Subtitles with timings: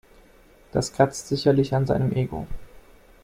[0.71, 2.47] Das kratzt sicherlich an seinem Ego.